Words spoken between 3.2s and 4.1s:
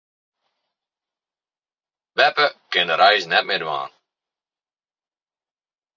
net mear dwaan.